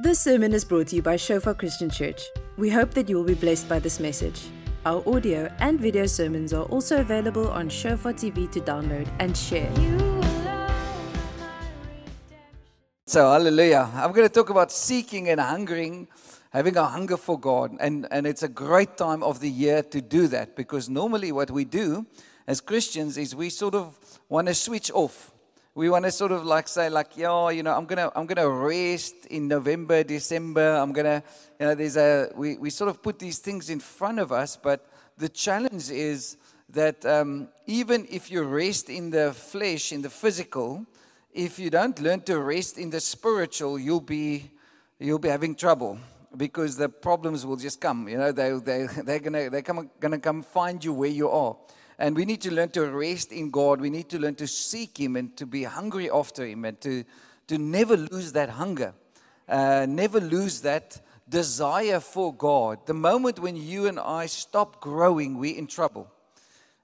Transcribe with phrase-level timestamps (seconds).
[0.00, 2.22] This sermon is brought to you by Shofar Christian Church.
[2.56, 4.42] We hope that you will be blessed by this message.
[4.86, 9.68] Our audio and video sermons are also available on Shofar TV to download and share.
[13.06, 13.90] So, hallelujah.
[13.92, 16.06] I'm going to talk about seeking and hungering,
[16.50, 17.76] having a hunger for God.
[17.80, 21.50] And, and it's a great time of the year to do that because normally what
[21.50, 22.06] we do
[22.46, 25.32] as Christians is we sort of want to switch off
[25.78, 28.48] we want to sort of like say like yeah you know i'm gonna i'm gonna
[28.48, 30.74] rest in november december.
[30.74, 31.22] I'm gonna
[31.60, 34.56] you know there's a we, we sort of put these things in front of us
[34.56, 34.88] but
[35.18, 36.36] the challenge is
[36.70, 40.84] that um, even if you rest in the flesh in the physical
[41.32, 44.50] if you don't learn to rest in the spiritual you'll be
[44.98, 45.96] you'll be having trouble
[46.36, 48.08] because the problems will just come.
[48.08, 51.56] You know they, they, they're gonna they're come, gonna come find you where you are
[51.98, 53.80] and we need to learn to rest in God.
[53.80, 57.04] We need to learn to seek Him and to be hungry after Him and to,
[57.48, 58.94] to never lose that hunger,
[59.48, 62.86] uh, never lose that desire for God.
[62.86, 66.08] The moment when you and I stop growing, we're in trouble.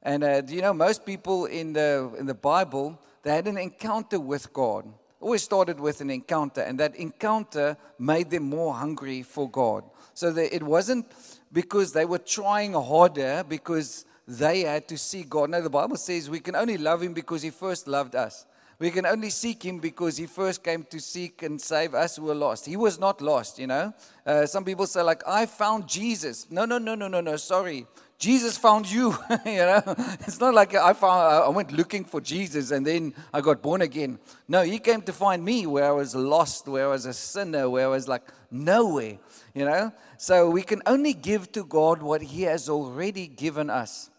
[0.03, 4.20] And uh, you know, most people in the, in the Bible, they had an encounter
[4.20, 4.84] with God.
[5.20, 9.84] Always started with an encounter, and that encounter made them more hungry for God.
[10.12, 11.10] So that it wasn't
[11.50, 15.50] because they were trying harder, because they had to seek God.
[15.50, 18.47] Now, the Bible says we can only love Him because He first loved us.
[18.78, 22.25] We can only seek Him because He first came to seek and save us who
[22.25, 22.66] were lost.
[22.66, 23.94] He was not lost, you know.
[24.27, 26.47] Uh, some people say, like, I found Jesus.
[26.50, 27.86] No, no, no, no, no, no, sorry.
[28.19, 29.11] Jesus found you.
[29.44, 29.83] you know,
[30.20, 31.44] it's not like I found.
[31.44, 34.19] I went looking for Jesus and then I got born again.
[34.48, 37.69] No, He came to find me where I was lost, where I was a sinner,
[37.69, 39.19] where I was like nowhere.
[39.55, 44.11] You know, so we can only give to God what He has already given us.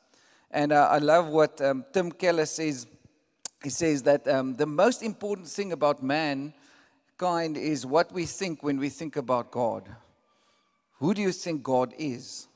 [0.56, 2.88] And uh, I love what um, Tim Keller says.
[3.61, 8.80] He says that um, the most important thing about mankind is what we think when
[8.80, 9.94] we think about God.
[11.00, 12.47] Who do you think God is?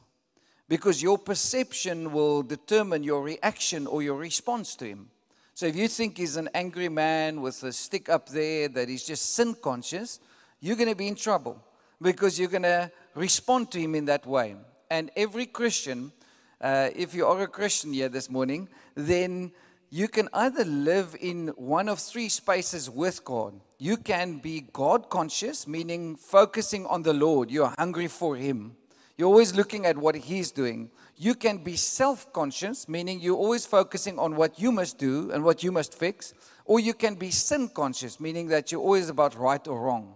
[0.70, 5.10] Because your perception will determine your reaction or your response to Him.
[5.54, 9.04] So if you think He's an angry man with a stick up there, that He's
[9.04, 10.22] just sin conscious,
[10.62, 11.62] you're going to be in trouble
[12.02, 14.56] because you're going to respond to Him in that way.
[14.90, 16.14] And every Christian
[16.62, 19.52] uh, if you are a Christian here this morning, then
[19.90, 23.60] you can either live in one of three spaces with God.
[23.78, 27.50] You can be God conscious, meaning focusing on the Lord.
[27.50, 28.76] You're hungry for Him.
[29.18, 30.92] You're always looking at what He's doing.
[31.16, 35.44] You can be self conscious, meaning you're always focusing on what you must do and
[35.44, 36.34] what you must fix.
[36.66, 40.16] Or you can be sin conscious, meaning that you're always about right or wrong.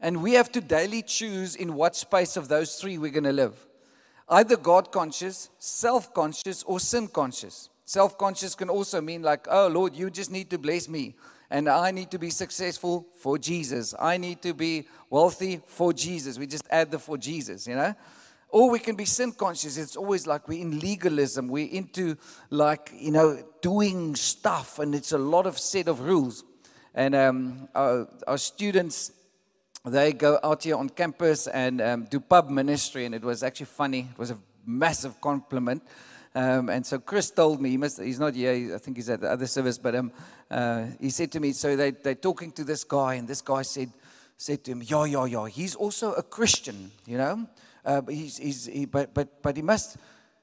[0.00, 3.32] And we have to daily choose in what space of those three we're going to
[3.32, 3.67] live
[4.30, 7.70] either God conscious, self conscious, or sin conscious.
[7.84, 11.14] Self conscious can also mean, like, oh Lord, you just need to bless me.
[11.50, 13.94] And I need to be successful for Jesus.
[13.98, 16.38] I need to be wealthy for Jesus.
[16.38, 17.94] We just add the for Jesus, you know?
[18.50, 19.76] Or we can be sin conscious.
[19.76, 21.48] It's always like we're in legalism.
[21.48, 22.16] We're into,
[22.50, 26.44] like, you know, doing stuff, and it's a lot of set of rules.
[26.94, 29.12] And um, our, our students,
[29.88, 33.66] they go out here on campus and um, do pub ministry, and it was actually
[33.66, 34.08] funny.
[34.10, 35.82] It was a massive compliment.
[36.34, 39.20] Um, and so Chris told me, he must, he's not here, I think he's at
[39.20, 40.12] the other service, but um,
[40.50, 43.62] uh, he said to me, so they, they're talking to this guy, and this guy
[43.62, 43.90] said,
[44.36, 47.48] said to him, yeah, yeah, yeah, he's also a Christian, you know,
[47.84, 49.96] uh, but, he's, he's, he, but, but, but he must,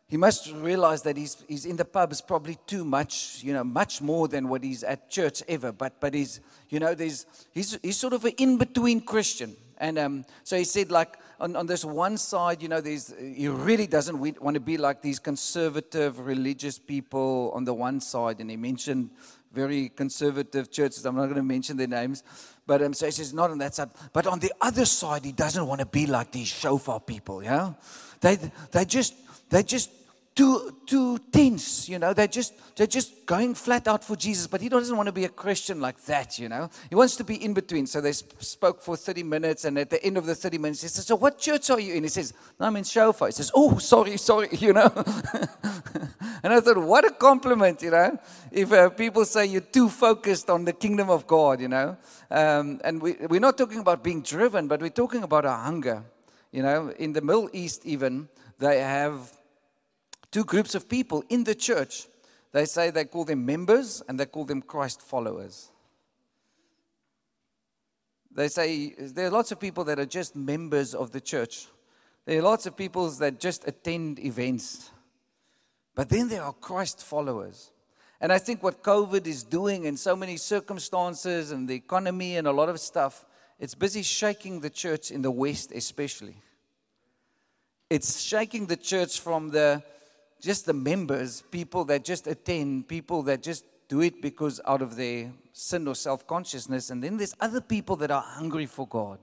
[0.07, 4.01] he must realize that he's, he's in the pubs probably too much, you know, much
[4.01, 5.71] more than what he's at church ever.
[5.71, 9.55] But, but he's, you know, there's, he's, he's sort of an in between Christian.
[9.77, 13.47] And um, so he said, like, on, on this one side, you know, there's, he
[13.47, 18.39] really doesn't want to be like these conservative religious people on the one side.
[18.39, 19.09] And he mentioned
[19.51, 21.03] very conservative churches.
[21.05, 22.23] I'm not going to mention their names.
[22.67, 23.89] But um, so he says, not on that side.
[24.13, 27.73] But on the other side, he doesn't want to be like these shofar people, yeah?
[28.21, 28.37] They,
[28.71, 29.13] they just
[29.49, 29.89] they're just
[30.35, 32.13] too too tense, you know.
[32.13, 35.23] They're just they're just going flat out for Jesus, but he doesn't want to be
[35.23, 36.69] a Christian like that, you know.
[36.89, 37.87] He wants to be in between.
[37.87, 40.89] So they spoke for 30 minutes, and at the end of the 30 minutes, he
[40.89, 43.51] says, "So what church are you in?" He says, no, "I'm in Shofar." He says,
[43.55, 44.91] "Oh, sorry, sorry," you know.
[46.43, 48.19] and I thought, what a compliment, you know.
[48.51, 51.97] If uh, people say you're too focused on the kingdom of God, you know.
[52.29, 56.03] Um, and we, we're not talking about being driven, but we're talking about a hunger.
[56.51, 59.31] You know, in the Middle East, even they have
[60.31, 62.07] two groups of people in the church.
[62.51, 65.71] They say they call them members and they call them Christ followers.
[68.31, 71.67] They say there are lots of people that are just members of the church.
[72.25, 74.91] There are lots of people that just attend events.
[75.95, 77.71] But then there are Christ followers.
[78.19, 82.47] And I think what COVID is doing in so many circumstances and the economy and
[82.47, 83.25] a lot of stuff
[83.59, 86.35] it's busy shaking the church in the West, especially.
[87.89, 89.83] It's shaking the church from the
[90.41, 94.95] just the members, people that just attend, people that just do it because out of
[94.95, 96.89] their sin or self consciousness.
[96.89, 99.19] And then there's other people that are hungry for God,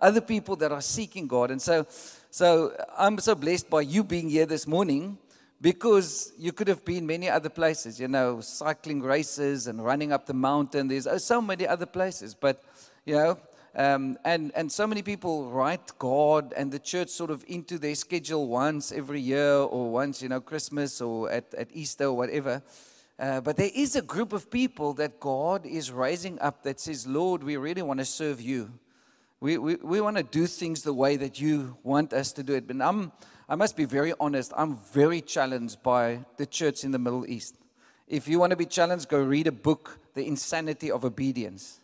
[0.00, 1.50] other people that are seeking God.
[1.50, 1.86] And so,
[2.30, 5.18] so I'm so blessed by you being here this morning
[5.60, 10.26] because you could have been many other places, you know, cycling races and running up
[10.26, 10.88] the mountain.
[10.88, 12.34] There's oh, so many other places.
[12.34, 12.62] But,
[13.04, 13.38] you know,
[13.74, 17.94] um, and, and so many people write God and the church sort of into their
[17.94, 22.62] schedule once every year or once, you know, Christmas or at, at Easter or whatever.
[23.18, 27.06] Uh, but there is a group of people that God is raising up that says,
[27.06, 28.70] Lord, we really want to serve you.
[29.40, 32.54] We, we, we want to do things the way that you want us to do
[32.54, 32.66] it.
[32.66, 33.10] But I'm,
[33.48, 37.54] I must be very honest, I'm very challenged by the church in the Middle East.
[38.06, 41.80] If you want to be challenged, go read a book, The Insanity of Obedience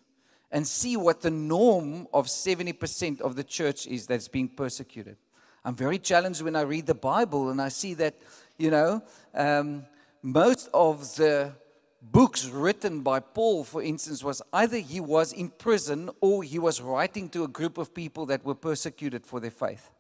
[0.51, 5.17] and see what the norm of 70% of the church is that's being persecuted.
[5.65, 8.15] I'm very challenged when I read the Bible and I see that,
[8.57, 9.03] you know,
[9.35, 9.85] um,
[10.23, 11.53] most of the
[12.01, 16.81] books written by Paul, for instance, was either he was in prison or he was
[16.81, 19.91] writing to a group of people that were persecuted for their faith.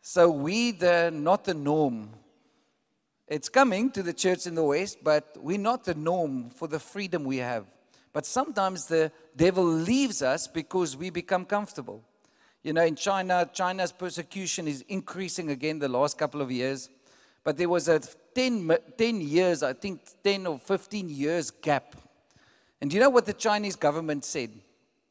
[0.00, 2.10] So we, the not the norm.
[3.26, 6.78] It's coming to the church in the West, but we're not the norm for the
[6.78, 7.66] freedom we have.
[8.18, 12.02] But sometimes the devil leaves us because we become comfortable.
[12.64, 16.90] You know, in China, China's persecution is increasing again the last couple of years.
[17.44, 18.00] But there was a
[18.34, 21.94] 10, 10 years, I think 10 or 15 years gap.
[22.80, 24.50] And you know what the Chinese government said?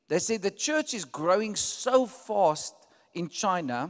[0.10, 2.76] They said the church is growing so fast
[3.14, 3.90] in China,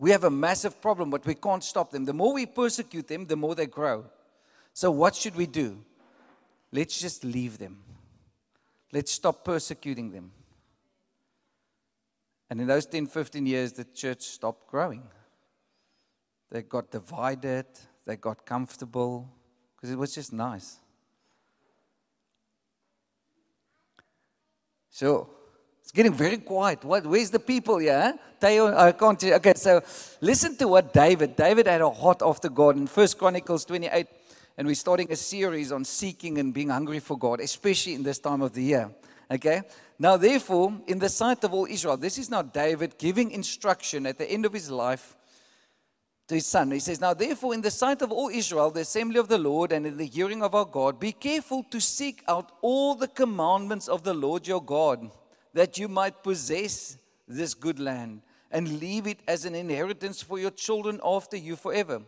[0.00, 2.04] we have a massive problem, but we can't stop them.
[2.04, 4.06] The more we persecute them, the more they grow.
[4.72, 5.78] So, what should we do?
[6.72, 7.85] Let's just leave them.
[8.92, 10.30] Let's stop persecuting them.
[12.48, 15.02] And in those 10, 15 years, the church stopped growing.
[16.50, 17.66] They got divided,
[18.04, 19.28] they got comfortable,
[19.74, 20.78] because it was just nice.
[24.90, 25.28] So,
[25.82, 26.84] it's getting very quiet.
[26.84, 28.18] What, where's the people here?
[28.40, 29.22] Teo, I can't.
[29.22, 29.82] Okay, so
[30.20, 31.36] listen to what David.
[31.36, 34.06] David had a heart after God in First Chronicles 28
[34.56, 38.18] and we're starting a series on seeking and being hungry for God, especially in this
[38.18, 38.90] time of the year.
[39.30, 39.62] Okay?
[39.98, 44.18] Now, therefore, in the sight of all Israel, this is now David giving instruction at
[44.18, 45.16] the end of his life
[46.28, 46.70] to his son.
[46.70, 49.72] He says, Now, therefore, in the sight of all Israel, the assembly of the Lord,
[49.72, 53.88] and in the hearing of our God, be careful to seek out all the commandments
[53.88, 55.10] of the Lord your God,
[55.54, 56.98] that you might possess
[57.28, 62.02] this good land and leave it as an inheritance for your children after you forever.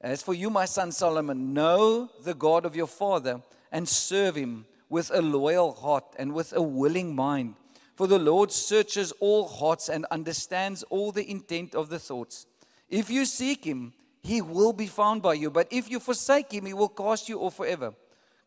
[0.00, 3.42] As for you, my son Solomon, know the God of your father
[3.72, 7.54] and serve him with a loyal heart and with a willing mind.
[7.96, 12.46] For the Lord searches all hearts and understands all the intent of the thoughts.
[12.88, 13.92] If you seek him,
[14.22, 15.50] he will be found by you.
[15.50, 17.94] But if you forsake him, he will cast you off forever.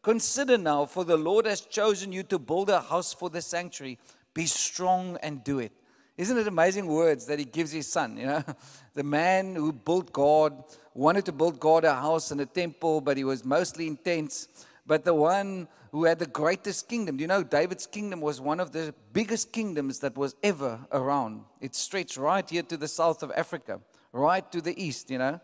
[0.02, 4.00] Consider now, for the Lord has chosen you to build a house for the sanctuary.
[4.34, 5.74] Be strong and do it.
[6.18, 8.18] Isn't it amazing words that he gives his son?
[8.18, 8.44] You know,
[8.94, 13.18] the man who built God wanted to build God a house and a temple, but
[13.18, 14.48] he was mostly intense.
[14.86, 18.72] But the one who had the greatest kingdom, you know, David's kingdom was one of
[18.72, 21.44] the biggest kingdoms that was ever around.
[21.60, 23.82] It stretched right here to the south of Africa,
[24.12, 25.40] right to the east, you know.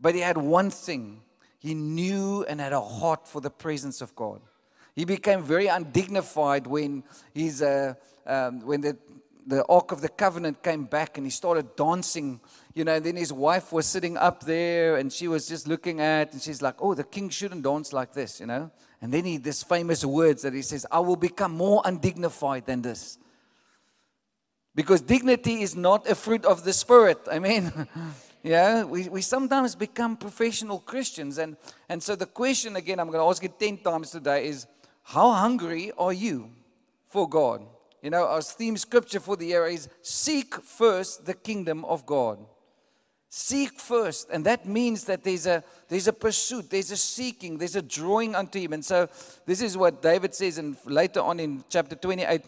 [0.00, 1.22] But he had one thing
[1.58, 4.40] he knew and had a heart for the presence of God.
[4.94, 7.04] He became very undignified when,
[7.34, 7.94] he's, uh,
[8.26, 8.96] um, when the
[9.46, 12.40] the Ark of the Covenant came back and he started dancing,
[12.74, 16.00] you know, and then his wife was sitting up there and she was just looking
[16.00, 18.70] at, and she's like, oh, the king shouldn't dance like this, you know.
[19.00, 22.82] And then he, this famous words that he says, I will become more undignified than
[22.82, 23.18] this.
[24.74, 27.20] Because dignity is not a fruit of the spirit.
[27.30, 27.72] I mean,
[28.42, 31.38] yeah, we, we sometimes become professional Christians.
[31.38, 31.56] And,
[31.88, 34.66] and so the question, again, I'm going to ask it 10 times today is,
[35.04, 36.50] how hungry are you
[37.06, 37.64] for God?
[38.06, 42.38] You know, our theme scripture for the year is seek first the kingdom of God.
[43.28, 44.30] Seek first.
[44.30, 48.36] And that means that there's a there's a pursuit, there's a seeking, there's a drawing
[48.36, 48.74] unto him.
[48.74, 49.08] And so
[49.44, 52.42] this is what David says and later on in chapter 28.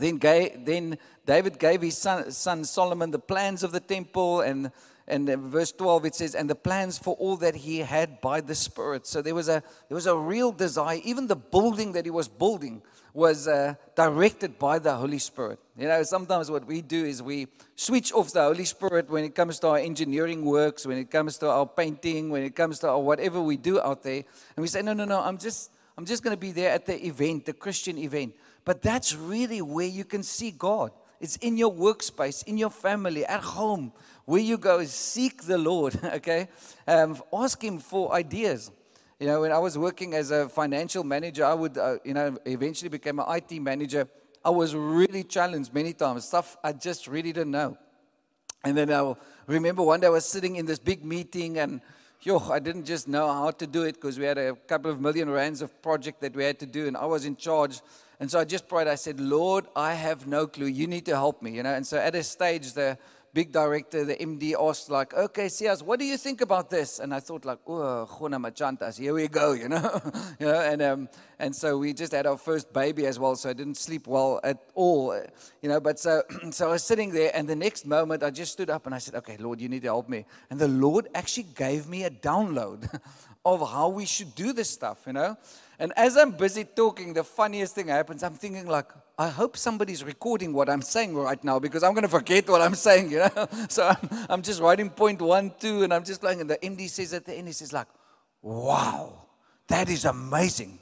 [0.00, 4.72] Then, gave, then David gave his son, son Solomon the plans of the temple and
[5.08, 8.54] and verse 12 it says and the plans for all that he had by the
[8.54, 12.10] spirit so there was a there was a real desire even the building that he
[12.10, 12.82] was building
[13.14, 15.58] was uh, directed by the Holy Spirit.
[15.76, 19.34] You know, sometimes what we do is we switch off the Holy Spirit when it
[19.34, 22.88] comes to our engineering works, when it comes to our painting, when it comes to
[22.88, 24.24] our whatever we do out there,
[24.56, 26.86] and we say, no, no, no, I'm just, I'm just going to be there at
[26.86, 28.34] the event, the Christian event.
[28.64, 30.92] But that's really where you can see God.
[31.22, 33.92] It's in your workspace, in your family, at home.
[34.24, 36.48] Where you go, seek the Lord, okay?
[36.84, 38.72] Um, ask Him for ideas.
[39.20, 42.36] You know, when I was working as a financial manager, I would, uh, you know,
[42.44, 44.08] eventually became an IT manager.
[44.44, 47.78] I was really challenged many times, stuff I just really didn't know.
[48.64, 49.14] And then I
[49.46, 51.80] remember one day I was sitting in this big meeting and
[52.22, 55.00] yo, I didn't just know how to do it because we had a couple of
[55.00, 57.80] million rands of project that we had to do and I was in charge.
[58.22, 60.66] And so I just prayed, I said, Lord, I have no clue.
[60.66, 61.74] You need to help me, you know.
[61.74, 62.96] And so at a stage, the
[63.34, 67.00] big director, the MD, asked, like, okay, Sias, what do you think about this?
[67.00, 70.00] And I thought, like, oh, Machantas, here we go, you know.
[70.38, 71.08] you know and, um,
[71.40, 74.38] and so we just had our first baby as well, so I didn't sleep well
[74.44, 75.20] at all,
[75.60, 75.80] you know.
[75.80, 78.86] But so, so I was sitting there, and the next moment I just stood up
[78.86, 80.26] and I said, okay, Lord, you need to help me.
[80.48, 82.88] And the Lord actually gave me a download
[83.44, 85.36] of how we should do this stuff, you know.
[85.78, 88.22] And as I'm busy talking, the funniest thing happens.
[88.22, 88.86] I'm thinking, like,
[89.18, 92.60] I hope somebody's recording what I'm saying right now because I'm going to forget what
[92.60, 93.48] I'm saying, you know.
[93.68, 96.88] So I'm, I'm just writing point one, two, and I'm just going, and the MD
[96.88, 97.88] says at the end, he says, like,
[98.42, 99.12] wow,
[99.68, 100.78] that is amazing.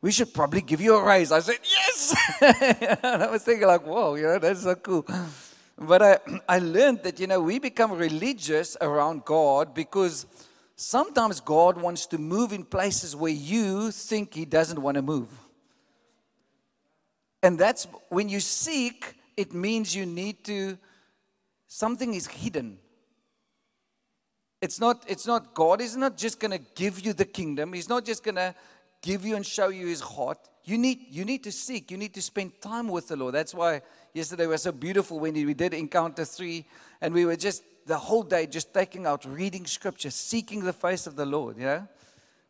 [0.00, 1.32] We should probably give you a raise.
[1.32, 2.14] I said, yes.
[3.02, 5.06] and I was thinking, like, whoa, you know, that's so cool.
[5.78, 10.26] But I, I learned that, you know, we become religious around God because
[10.76, 15.28] sometimes God wants to move in places where you think He doesn't want to move.
[17.42, 20.78] And that's when you seek, it means you need to,
[21.66, 22.78] something is hidden.
[24.60, 27.72] It's not, it's not, God is not just going to give you the kingdom.
[27.72, 28.54] He's not just going to
[29.02, 30.38] give you and show you his heart.
[30.64, 31.90] You need, you need to seek.
[31.90, 33.34] You need to spend time with the Lord.
[33.34, 36.64] That's why yesterday was so beautiful when we did Encounter 3
[37.00, 41.06] and we were just the whole day just taking out, reading scripture, seeking the face
[41.06, 41.88] of the Lord, you know?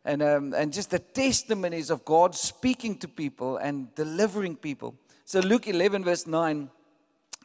[0.03, 4.95] And, um, and just the testimonies of God speaking to people and delivering people.
[5.25, 6.69] So, Luke 11, verse 9,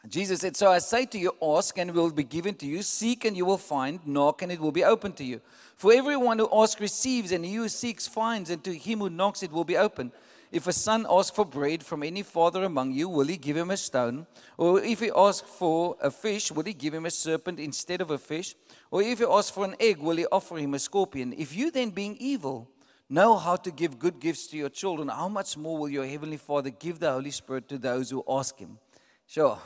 [0.08, 2.82] Jesus said, So I say to you, ask and it will be given to you,
[2.82, 5.40] seek and you will find, knock and it will be open to you.
[5.76, 9.42] For everyone who asks receives, and he who seeks finds, and to him who knocks
[9.42, 10.12] it will be open.
[10.52, 13.70] If a son asks for bread from any father among you, will he give him
[13.70, 14.26] a stone?
[14.58, 18.10] Or if he asks for a fish, will he give him a serpent instead of
[18.10, 18.54] a fish?
[18.90, 21.32] Or if he asks for an egg, will he offer him a scorpion?
[21.32, 22.68] If you then, being evil,
[23.08, 26.36] know how to give good gifts to your children, how much more will your heavenly
[26.36, 28.78] Father give the Holy Spirit to those who ask him?
[29.26, 29.58] Sure.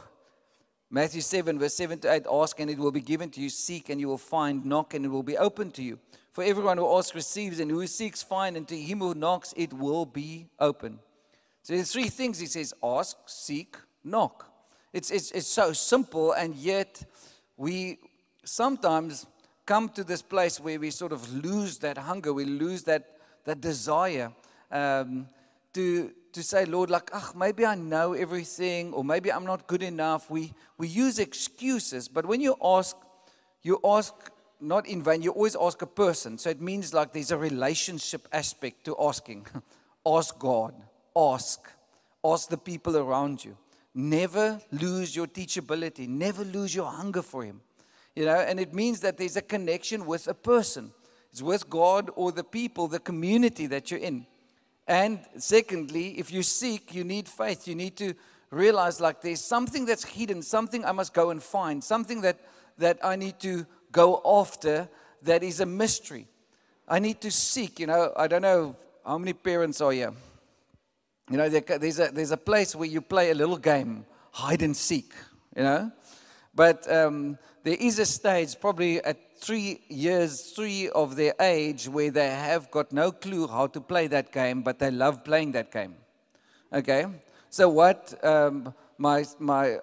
[0.88, 3.88] Matthew 7, verse 7 to 8 Ask and it will be given to you, seek
[3.88, 5.98] and you will find, knock and it will be open to you.
[6.36, 9.72] For everyone who asks receives, and who seeks finds, and to him who knocks it
[9.72, 10.98] will be open.
[11.62, 13.74] So there's three things he says ask, seek,
[14.04, 14.52] knock.
[14.92, 17.02] It's, it's, it's so simple, and yet
[17.56, 18.00] we
[18.44, 19.24] sometimes
[19.64, 23.16] come to this place where we sort of lose that hunger, we lose that,
[23.46, 24.30] that desire
[24.70, 25.28] um,
[25.72, 29.82] to, to say, Lord, like, ah, maybe I know everything, or maybe I'm not good
[29.82, 30.30] enough.
[30.30, 32.94] We, we use excuses, but when you ask,
[33.62, 34.12] you ask
[34.60, 35.22] not in vain.
[35.22, 36.38] You always ask a person.
[36.38, 39.46] So it means like there's a relationship aspect to asking.
[40.06, 40.74] ask God.
[41.14, 41.70] Ask.
[42.24, 43.56] Ask the people around you.
[43.94, 46.08] Never lose your teachability.
[46.08, 47.60] Never lose your hunger for Him.
[48.14, 50.92] You know, and it means that there's a connection with a person.
[51.30, 54.26] It's with God or the people, the community that you're in.
[54.86, 57.66] And secondly, if you seek, you need faith.
[57.68, 58.14] You need to
[58.50, 62.38] realize like there's something that's hidden, something I must go and find, something that,
[62.78, 64.88] that I need to go after
[65.22, 66.26] that is a mystery.
[66.86, 70.12] I need to seek, you know, I don't know how many parents are here.
[71.30, 74.76] You know, there's a, there's a place where you play a little game, hide and
[74.76, 75.12] seek,
[75.56, 75.90] you know.
[76.54, 82.10] But um, there is a stage, probably at three years, three of their age, where
[82.10, 85.72] they have got no clue how to play that game, but they love playing that
[85.72, 85.94] game.
[86.72, 87.06] Okay?
[87.50, 89.78] So, what um, my, my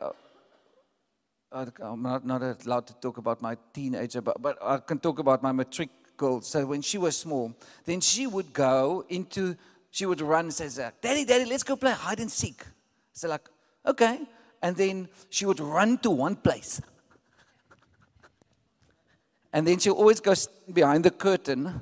[1.53, 5.19] Uh, I'm not, not allowed to talk about my teenager, but, but I can talk
[5.19, 6.41] about my matric girl.
[6.41, 7.53] So when she was small,
[7.85, 9.55] then she would go into,
[9.91, 12.63] she would run and says, Daddy, Daddy, let's go play hide and seek.
[13.13, 13.47] So like,
[13.85, 14.21] okay.
[14.63, 16.81] And then she would run to one place.
[19.55, 21.79] And then she always goes behind the curtain.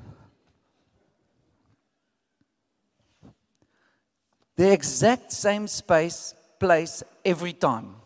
[4.56, 8.01] The exact same space, place every time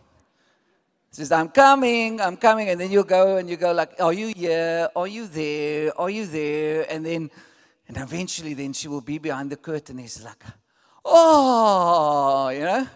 [1.16, 2.68] says, I'm coming, I'm coming.
[2.68, 4.88] And then you go and you go like, are you here?
[4.94, 5.98] Are you there?
[5.98, 6.86] Are you there?
[6.90, 7.30] And then,
[7.88, 9.98] and eventually then she will be behind the curtain.
[9.98, 10.42] He's like,
[11.04, 12.86] oh, you know?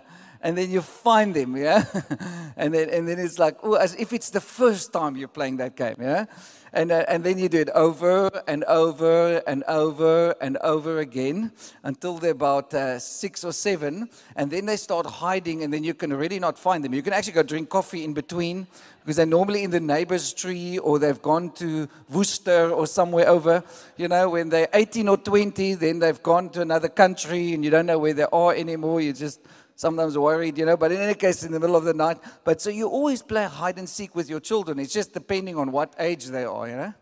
[0.42, 1.84] and then you find them, yeah?
[2.56, 5.58] and, then, and then it's like, oh, as if it's the first time you're playing
[5.58, 6.24] that game, yeah?
[6.72, 11.52] And, uh, and then you do it over and over and over and over again
[11.82, 14.08] until they're about uh, six or seven.
[14.36, 16.94] And then they start hiding, and then you can really not find them.
[16.94, 18.66] You can actually go drink coffee in between
[19.00, 23.64] because they're normally in the neighbor's tree or they've gone to Worcester or somewhere over.
[23.96, 27.70] You know, when they're 18 or 20, then they've gone to another country and you
[27.70, 29.00] don't know where they are anymore.
[29.00, 29.40] You just
[29.80, 32.18] sometimes worried, you know, but in any case, in the middle of the night.
[32.44, 34.78] But so you always play hide and seek with your children.
[34.78, 36.94] It's just depending on what age they are, you know.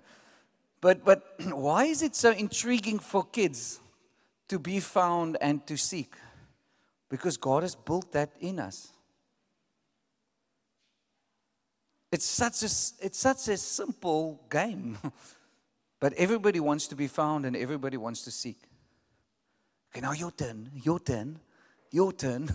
[0.80, 3.80] But, but why is it so intriguing for kids
[4.46, 6.14] to be found and to seek?
[7.08, 8.92] Because God has built that in us.
[12.12, 12.70] It's such a,
[13.04, 14.98] it's such a simple game.
[16.00, 18.58] but everybody wants to be found and everybody wants to seek.
[19.90, 21.40] Okay, now your turn, your turn
[21.90, 22.48] your turn.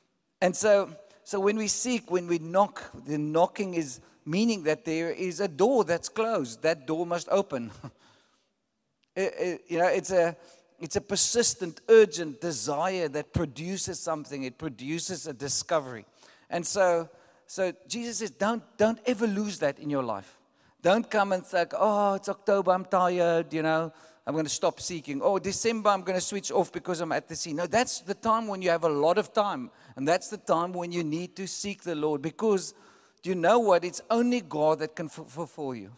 [0.40, 0.90] and so,
[1.24, 5.48] so when we seek, when we knock, the knocking is meaning that there is a
[5.48, 6.62] door that's closed.
[6.62, 7.70] That door must open.
[9.16, 10.36] it, it, you know, it's a,
[10.80, 14.42] it's a persistent, urgent desire that produces something.
[14.42, 16.04] It produces a discovery.
[16.50, 17.08] And so,
[17.46, 20.38] so Jesus says, don't, don't ever lose that in your life.
[20.82, 23.92] Don't come and think, oh, it's October, I'm tired, you know.
[24.26, 25.20] I'm going to stop seeking.
[25.22, 27.52] Oh, December, I'm going to switch off because I'm at the sea.
[27.52, 29.70] No, that's the time when you have a lot of time.
[29.96, 32.74] And that's the time when you need to seek the Lord because
[33.22, 33.84] do you know what?
[33.84, 35.92] It's only God that can fulfill you.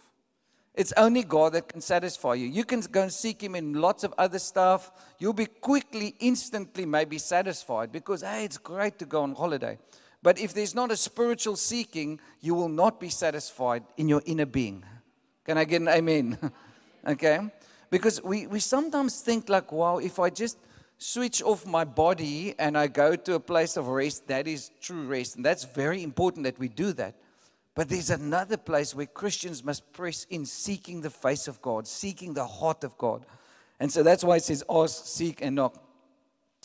[0.75, 2.49] It's only God that can satisfy you.
[2.49, 4.90] You can go and seek Him in lots of other stuff.
[5.19, 9.78] You'll be quickly, instantly, maybe satisfied because, hey, it's great to go on holiday.
[10.23, 14.47] But if there's not a spiritual seeking, you will not be satisfied in your inner
[14.47, 14.85] being.
[15.45, 16.38] Can I get an amen?
[17.07, 17.40] okay?
[17.95, 20.59] Because we, we sometimes think, like, wow, if I just
[20.99, 25.07] switch off my body and I go to a place of rest, that is true
[25.07, 25.37] rest.
[25.37, 27.15] And that's very important that we do that.
[27.77, 32.35] But there's another place where Christians must press in seeking the face of God, seeking
[32.35, 33.27] the heart of God.
[33.79, 35.81] And so that's why it says ask, seek, and knock.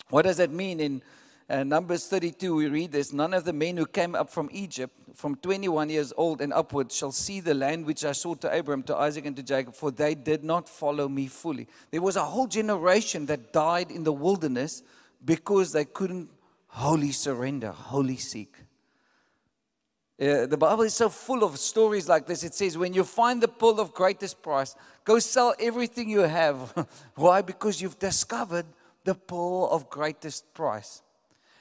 [0.09, 1.03] What does that mean in
[1.49, 4.93] uh, Numbers 32, we read this None of the men who came up from Egypt,
[5.15, 8.83] from 21 years old and upward, shall see the land which I saw to Abraham,
[8.83, 11.67] to Isaac, and to Jacob, for they did not follow me fully.
[11.91, 14.83] There was a whole generation that died in the wilderness
[15.25, 16.29] because they couldn't
[16.67, 18.55] wholly surrender, wholly seek.
[20.21, 22.43] Uh, the Bible is so full of stories like this.
[22.43, 26.87] It says, when you find the pearl of greatest price, go sell everything you have.
[27.15, 27.41] Why?
[27.41, 28.65] Because you've discovered
[29.05, 31.01] the pearl of greatest price.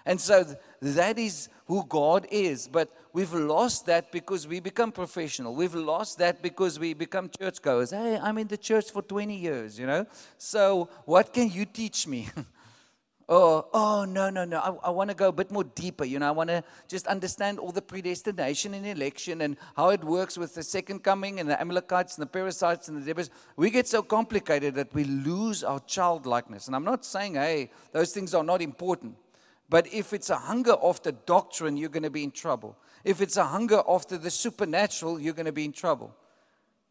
[0.09, 0.42] And so
[0.81, 2.66] that is who God is.
[2.66, 5.55] But we've lost that because we become professional.
[5.55, 7.90] We've lost that because we become churchgoers.
[7.90, 10.07] Hey, I'm in the church for 20 years, you know.
[10.38, 12.31] So what can you teach me?
[13.29, 14.59] oh, oh, no, no, no.
[14.61, 16.07] I, I want to go a bit more deeper.
[16.07, 20.03] You know, I want to just understand all the predestination and election and how it
[20.03, 23.29] works with the second coming and the Amalekites and the parasites and the devils.
[23.57, 26.66] We get so complicated that we lose our childlikeness.
[26.66, 29.16] And I'm not saying, hey, those things are not important.
[29.68, 32.76] But if it's a hunger after doctrine, you're going to be in trouble.
[33.04, 36.14] If it's a hunger after the supernatural, you're going to be in trouble.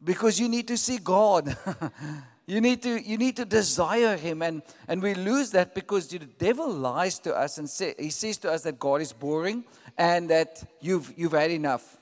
[0.03, 1.57] Because you need to see God.
[2.47, 4.43] you, need to, you need to desire Him.
[4.43, 8.37] And, and we lose that because the devil lies to us and say, he says
[8.39, 9.63] to us that God is boring
[9.97, 11.97] and that you've, you've had enough.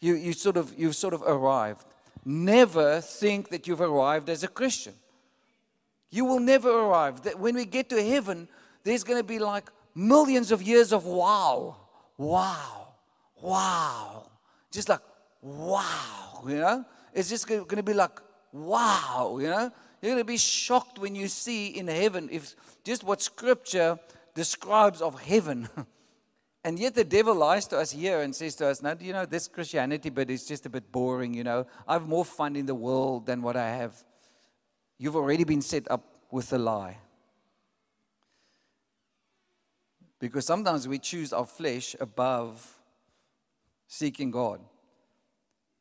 [0.00, 1.86] You, you sort of, you've sort of arrived.
[2.24, 4.94] Never think that you've arrived as a Christian.
[6.10, 7.24] You will never arrive.
[7.36, 8.48] When we get to heaven,
[8.82, 11.76] there's going to be like, millions of years of wow,
[12.16, 12.88] wow,
[13.40, 14.30] wow.
[14.70, 15.00] Just like,
[15.42, 16.84] wow, you know?
[17.12, 18.20] It's just going to be like,
[18.52, 19.70] wow, you know?
[20.00, 23.98] You're going to be shocked when you see in heaven if just what scripture
[24.34, 25.68] describes of heaven.
[26.64, 29.26] and yet the devil lies to us here and says to us, now, you know,
[29.26, 31.66] this Christianity, but it's just a bit boring, you know?
[31.86, 34.02] I have more fun in the world than what I have.
[34.98, 36.98] You've already been set up with a lie.
[40.20, 42.78] Because sometimes we choose our flesh above
[43.88, 44.60] seeking God.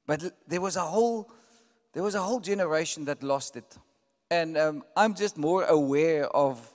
[0.07, 1.29] But there was a whole,
[1.93, 3.77] there was a whole generation that lost it.
[4.31, 6.73] And um, I'm just more aware of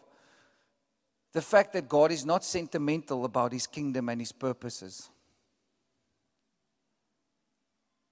[1.33, 5.11] the fact that God is not sentimental about his kingdom and his purposes.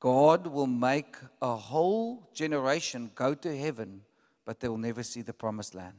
[0.01, 4.03] God will make a whole generation go to heaven,
[4.45, 5.95] but they will never see the promised land.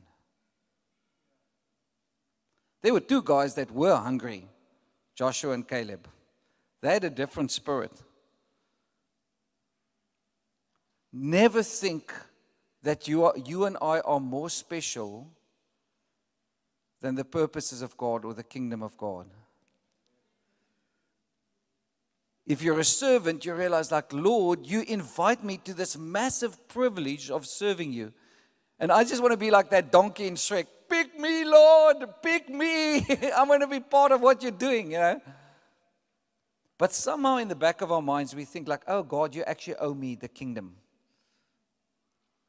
[2.83, 4.47] There were two guys that were hungry
[5.15, 6.07] Joshua and Caleb.
[6.81, 7.91] They had a different spirit.
[11.11, 12.11] Never think
[12.81, 15.29] that you, are, you and I are more special
[16.99, 19.27] than the purposes of God or the kingdom of God.
[22.45, 27.29] If you're a servant, you realize, like, Lord, you invite me to this massive privilege
[27.29, 28.11] of serving you.
[28.83, 30.67] And I just want to be like that donkey in Shrek.
[30.89, 32.97] Pick me, Lord, pick me.
[33.33, 35.21] I'm going to be part of what you're doing, you know.
[36.77, 39.77] But somehow in the back of our minds, we think, like, oh, God, you actually
[39.77, 40.75] owe me the kingdom.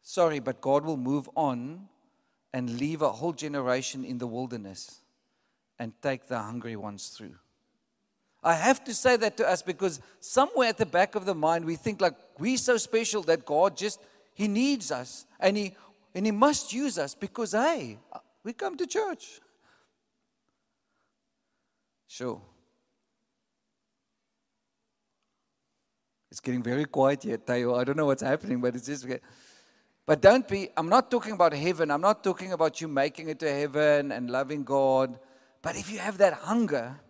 [0.03, 1.87] Sorry, but God will move on
[2.53, 5.03] and leave a whole generation in the wilderness
[5.79, 7.37] and take the hungry ones through.
[8.43, 11.65] I have to say that to us because somewhere at the back of the mind
[11.65, 14.01] we think like we're so special that God just
[14.35, 15.75] he needs us and he
[16.15, 17.99] and he must use us because hey,
[18.43, 19.41] we come to church.
[22.07, 22.41] Sure.
[26.31, 27.79] It's getting very quiet here, Tayo.
[27.79, 29.07] I don't know what's happening, but it's just
[30.07, 31.91] but don't be, I'm not talking about heaven.
[31.91, 35.19] I'm not talking about you making it to heaven and loving God.
[35.63, 37.01] But if you have that hunger,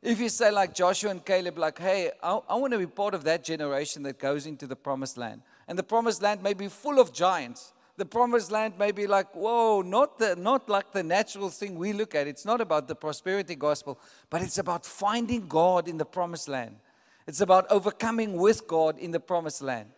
[0.00, 3.14] if you say, like Joshua and Caleb, like, hey, I, I want to be part
[3.14, 5.42] of that generation that goes into the promised land.
[5.66, 7.73] And the promised land may be full of giants.
[7.96, 11.92] The promised land may be like, whoa, not, the, not like the natural thing we
[11.92, 12.26] look at.
[12.26, 16.76] It's not about the prosperity gospel, but it's about finding God in the promised land.
[17.26, 19.90] It's about overcoming with God in the promised land.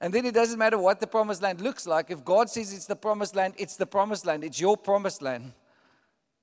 [0.00, 2.10] And then it doesn't matter what the promised land looks like.
[2.10, 4.42] If God says it's the promised land, it's the promised land.
[4.42, 5.52] It's your promised land.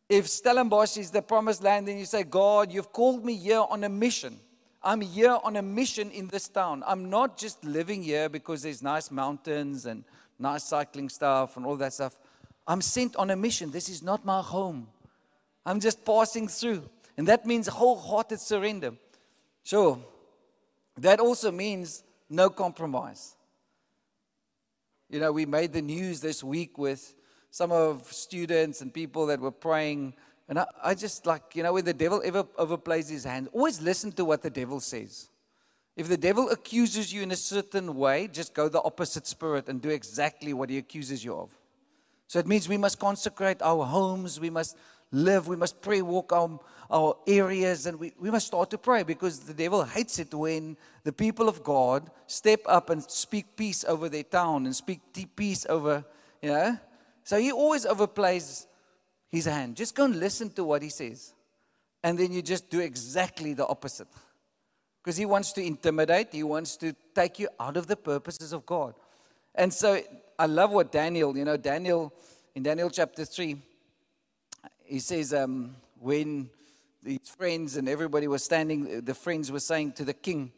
[0.07, 3.83] If Stellenbosch is the promised land, then you say, God, you've called me here on
[3.83, 4.39] a mission.
[4.83, 6.83] I'm here on a mission in this town.
[6.87, 10.03] I'm not just living here because there's nice mountains and
[10.41, 12.17] nice cycling stuff and all that stuff.
[12.67, 13.71] I'm sent on a mission.
[13.71, 14.87] This is not my home.
[15.65, 16.83] I'm just passing through.
[17.17, 18.93] And that means wholehearted surrender.
[19.63, 19.99] Sure.
[20.97, 23.35] That also means no compromise.
[25.09, 27.13] You know, we made the news this week with
[27.51, 30.13] some of students and people that were praying.
[30.47, 33.81] And I, I just like, you know, when the devil ever overplays his hand, always
[33.81, 35.27] listen to what the devil says.
[35.95, 39.81] If the devil accuses you in a certain way, just go the opposite spirit and
[39.81, 41.55] do exactly what he accuses you of.
[42.27, 44.77] So it means we must consecrate our homes, we must
[45.11, 49.03] live, we must pray, walk our, our areas, and we, we must start to pray
[49.03, 53.83] because the devil hates it when the people of God step up and speak peace
[53.83, 55.01] over their town and speak
[55.35, 56.05] peace over,
[56.41, 56.77] you know.
[57.25, 58.65] So he always overplays
[59.29, 59.75] his hand.
[59.75, 61.33] Just go and listen to what he says.
[62.03, 64.07] And then you just do exactly the opposite.
[65.03, 68.65] Because he wants to intimidate, he wants to take you out of the purposes of
[68.65, 68.93] God.
[69.55, 69.99] And so
[70.37, 72.13] I love what Daniel, you know, Daniel,
[72.55, 73.57] in Daniel chapter 3,
[74.83, 76.49] he says, um, when
[77.03, 80.51] his friends and everybody was standing, the friends were saying to the king,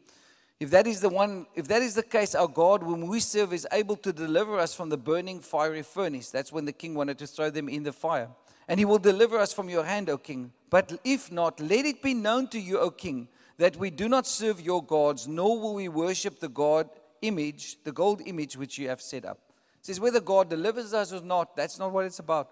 [0.60, 3.54] if that is the one, if that is the case, our God, whom we serve,
[3.54, 6.30] is able to deliver us from the burning fiery furnace.
[6.30, 8.30] That's when the king wanted to throw them in the fire.
[8.68, 10.54] And he will deliver us from your hand, O king.
[10.70, 13.28] But if not, let it be known to you, O king,
[13.58, 16.90] that we do not serve your gods, nor will we worship the God
[17.22, 19.40] image, the gold image which you have set up.
[19.80, 22.50] It says whether God delivers us or not, that's not what it's about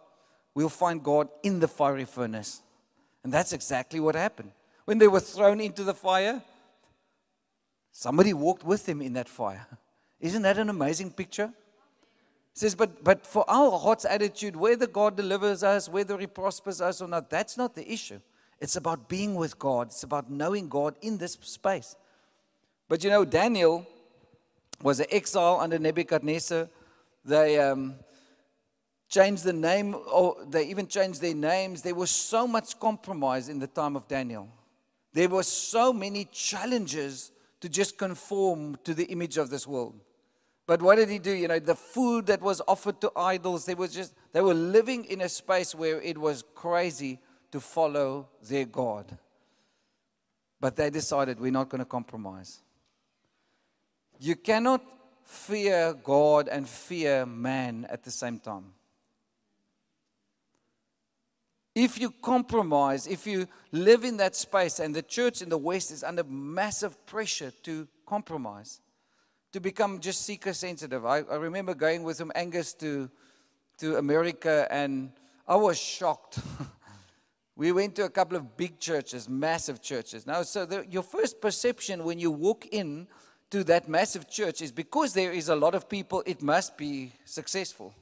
[0.54, 2.62] we'll find God in the fiery furnace.
[3.24, 4.52] And that's exactly what happened.
[4.86, 6.42] When they were thrown into the fire,
[7.92, 9.66] somebody walked with them in that fire.
[10.20, 11.52] Isn't that an amazing picture?
[12.54, 16.82] It says, but, but for our heart's attitude, whether God delivers us, whether He prospers
[16.82, 18.20] us or not, that's not the issue.
[18.62, 21.96] It's about being with God, it's about knowing God in this space.
[22.88, 23.86] But you know, Daniel
[24.82, 26.70] was an exile under Nebuchadnezzar.
[27.26, 27.96] They, um,
[29.12, 31.82] changed the name, or they even changed their names.
[31.82, 34.48] There was so much compromise in the time of Daniel.
[35.14, 40.00] There were so many challenges to just conform to the image of this world.
[40.66, 41.34] But what did he do?
[41.34, 45.04] You know, the food that was offered to idols, they were just they were living
[45.06, 47.20] in a space where it was crazy
[47.52, 49.18] to follow their God.
[50.60, 52.62] But they decided we're not going to compromise.
[54.20, 54.84] You cannot
[55.24, 58.74] fear God and fear man at the same time.
[61.74, 65.90] If you compromise, if you live in that space, and the church in the West
[65.92, 68.82] is under massive pressure to compromise,
[69.54, 71.06] to become just seeker sensitive.
[71.06, 73.10] I, I remember going with some Angus, to,
[73.78, 75.12] to America, and
[75.48, 76.40] I was shocked.
[77.56, 80.26] we went to a couple of big churches, massive churches.
[80.26, 83.08] Now, so the, your first perception when you walk in
[83.50, 87.12] to that massive church is because there is a lot of people, it must be
[87.26, 87.94] successful.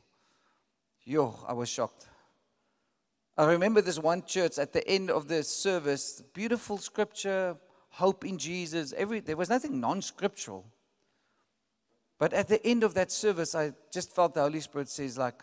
[1.03, 2.05] Yo, I was shocked.
[3.35, 7.55] I remember this one church at the end of the service, beautiful scripture,
[7.89, 8.93] hope in Jesus.
[8.95, 10.65] Every, there was nothing non scriptural.
[12.19, 15.41] But at the end of that service, I just felt the Holy Spirit says, like,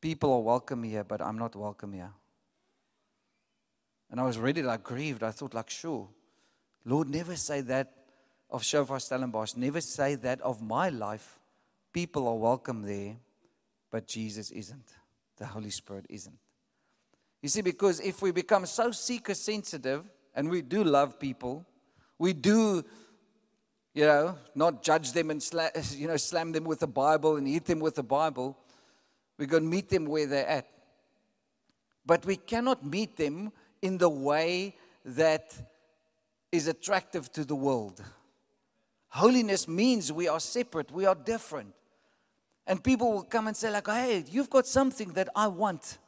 [0.00, 2.12] people are welcome here, but I'm not welcome here.
[4.10, 5.22] And I was really like grieved.
[5.22, 6.08] I thought, like, sure,
[6.84, 7.92] Lord, never say that
[8.50, 9.56] of Shofar Stellenbosch.
[9.56, 11.40] Never say that of my life.
[11.92, 13.16] People are welcome there,
[13.90, 14.92] but Jesus isn't.
[15.36, 16.38] The Holy Spirit isn't.
[17.42, 20.04] You see, because if we become so seeker sensitive
[20.34, 21.66] and we do love people,
[22.18, 22.84] we do,
[23.94, 27.46] you know, not judge them and sla- you know, slam them with the Bible and
[27.46, 28.56] hit them with the Bible.
[29.38, 30.66] We're going to meet them where they're at.
[32.04, 35.54] But we cannot meet them in the way that
[36.52, 38.02] is attractive to the world.
[39.08, 41.74] Holiness means we are separate, we are different.
[42.66, 45.98] And people will come and say, like, hey, you've got something that I want.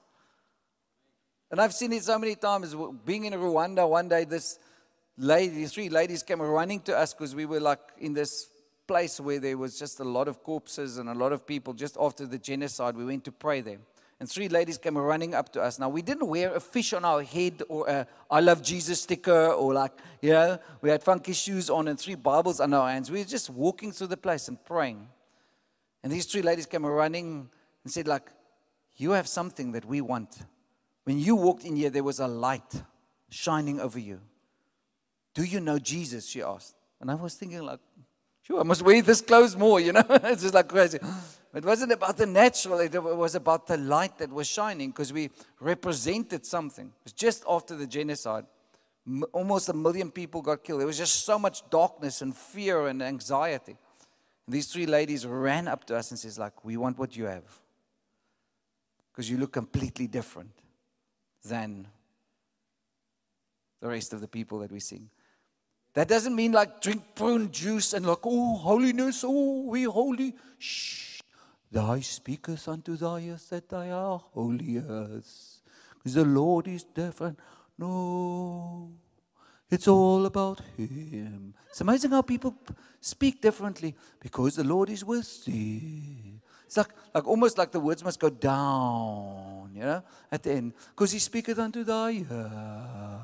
[1.50, 2.74] And I've seen it so many times.
[3.04, 4.58] Being in Rwanda one day, this
[5.16, 8.48] lady, three ladies came running to us because we were like in this
[8.88, 11.96] place where there was just a lot of corpses and a lot of people just
[12.00, 12.96] after the genocide.
[12.96, 13.78] We went to pray there.
[14.18, 15.78] And three ladies came running up to us.
[15.78, 19.52] Now, we didn't wear a fish on our head or a I love Jesus sticker
[19.52, 23.12] or like, you know, we had funky shoes on and three Bibles on our hands.
[23.12, 25.06] We were just walking through the place and praying.
[26.02, 27.48] And these three ladies came running
[27.84, 28.28] and said, like,
[28.96, 30.36] you have something that we want.
[31.04, 32.82] When you walked in here, there was a light
[33.30, 34.20] shining over you.
[35.34, 36.26] Do you know Jesus?
[36.26, 36.74] She asked.
[37.00, 37.78] And I was thinking, like,
[38.48, 40.04] sure, I must wear this clothes more, you know?
[40.08, 40.98] it's just like crazy.
[41.54, 45.30] It wasn't about the natural, it was about the light that was shining because we
[45.60, 46.86] represented something.
[46.86, 48.46] It was just after the genocide.
[49.32, 50.80] Almost a million people got killed.
[50.80, 53.76] There was just so much darkness and fear and anxiety.
[54.46, 57.24] And these three ladies ran up to us and says, like, we want what you
[57.24, 57.44] have.
[59.12, 60.52] Because you look completely different
[61.44, 61.86] than
[63.80, 65.08] the rest of the people that we sing.
[65.94, 70.34] That doesn't mean like drink prune juice and like, oh, holiness, oh, we holy.
[70.58, 71.20] Shh.
[71.70, 75.62] Thy speaketh unto thy earth that thy are holiest.
[75.98, 77.38] Because the Lord is different.
[77.76, 78.90] No.
[79.70, 81.54] It's all about Him.
[81.68, 82.54] It's amazing how people
[83.00, 86.40] speak differently because the Lord is with thee.
[86.64, 90.72] It's like, like almost like the words must go down, you know, at the end.
[90.90, 93.22] Because He speaketh unto thy earth.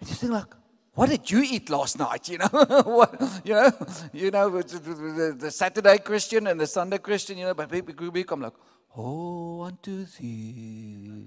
[0.00, 0.54] And you think like,
[0.94, 2.28] what did you eat last night?
[2.34, 2.48] You know,
[2.84, 3.72] what, you know,
[4.12, 7.38] you know, the, Saturday Christian and the Sunday Christian.
[7.38, 8.52] You know, but people become like,
[8.96, 11.26] oh, unto thee.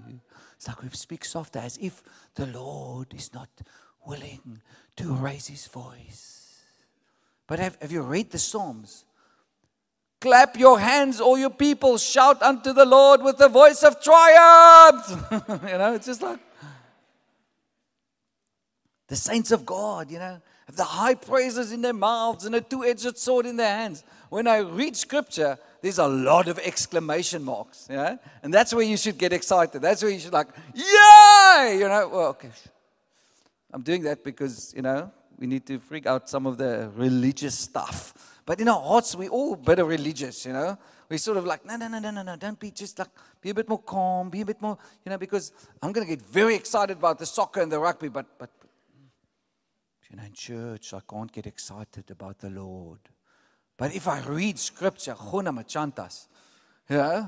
[0.55, 2.01] It's like we speak softer, as if
[2.35, 3.49] the Lord is not
[4.05, 4.61] willing
[4.95, 6.63] to raise His voice.
[7.45, 9.05] But have, have you read the Psalms?
[10.19, 15.05] Clap your hands, all you people, shout unto the Lord with the voice of triumph.
[15.71, 16.39] you know, it's just like
[19.07, 22.61] the saints of God, you know, have the high praises in their mouths and a
[22.61, 24.03] two edged sword in their hands.
[24.29, 28.83] When I read scripture, there's a lot of exclamation marks, you know, and that's where
[28.83, 29.81] you should get excited.
[29.81, 31.77] That's where you should, like, yay!
[31.79, 32.49] You know, well, okay.
[33.71, 37.57] I'm doing that because, you know, we need to freak out some of the religious
[37.57, 38.13] stuff.
[38.45, 40.77] But in our hearts, we all better religious, you know.
[41.09, 43.07] We sort of like, no, no, no, no, no, no, don't be just like,
[43.41, 46.13] be a bit more calm, be a bit more, you know, because I'm going to
[46.13, 48.49] get very excited about the soccer and the rugby, but, but
[50.11, 52.99] in church, I can't get excited about the Lord.
[53.77, 56.27] But if I read scripture, Gona Machantas,
[56.89, 57.27] yeah,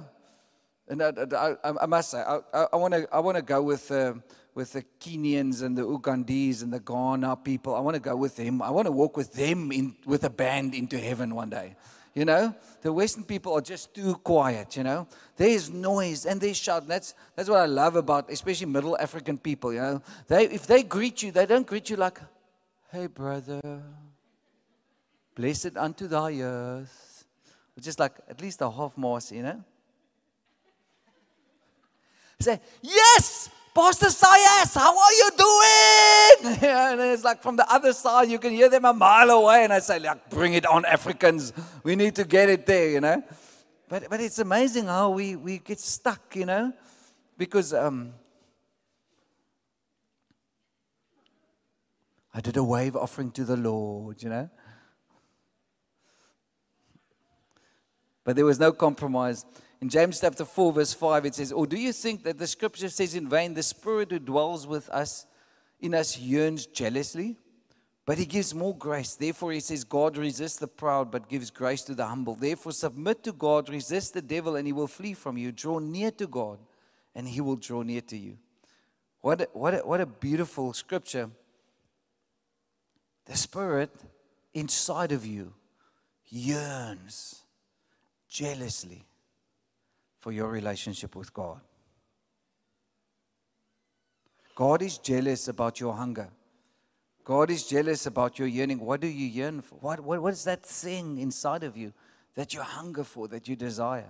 [0.88, 1.12] and I,
[1.64, 4.16] I, I must say, I, want to I wanna go with, uh,
[4.56, 7.76] with the Kenyans and the Ugandese and the Ghana people.
[7.76, 8.62] I want to go with them.
[8.62, 11.76] I want to walk with them in, with a band into heaven one day.
[12.16, 14.76] You know, the Western people are just too quiet.
[14.76, 16.88] You know, there's noise and they shout.
[16.88, 19.72] That's that's what I love about, especially Middle African people.
[19.72, 22.20] You know, they if they greet you, they don't greet you like,
[22.92, 23.84] Hey, brother,
[25.36, 27.24] blessed unto thy earth.
[27.80, 29.64] Just like at least a half mass, you know?
[32.40, 36.58] Say, Yes, Pastor Sayas, how are you doing?
[36.64, 39.66] and it's like from the other side, you can hear them a mile away.
[39.66, 41.54] And I say, like, bring it on, Africans.
[41.84, 43.24] We need to get it there, you know?
[43.88, 46.74] But, but it's amazing how we, we get stuck, you know?
[47.38, 48.14] Because um,
[52.34, 54.50] I did a wave offering to the Lord, you know.
[58.24, 59.46] But there was no compromise.
[59.82, 62.90] In James chapter 4, verse 5, it says, Or do you think that the scripture
[62.90, 65.26] says in vain, the Spirit who dwells with us
[65.80, 67.38] in us yearns jealously?
[68.06, 69.16] But he gives more grace.
[69.16, 72.36] Therefore, he says, God resists the proud, but gives grace to the humble.
[72.36, 75.52] Therefore, submit to God, resist the devil, and he will flee from you.
[75.52, 76.60] Draw near to God,
[77.16, 78.38] and he will draw near to you.
[79.22, 81.30] What a, what a, what a beautiful scripture
[83.30, 83.92] the Spirit
[84.56, 85.54] inside of you
[86.30, 87.44] yearns
[88.28, 89.06] jealously
[90.20, 91.62] for your relationship with God.
[94.56, 96.30] God is jealous about your hunger.
[97.24, 98.80] God is jealous about your yearning.
[98.80, 99.76] What do you yearn for?
[99.76, 101.94] What, what, what is that thing inside of you
[102.34, 104.10] that you hunger for, that you desire?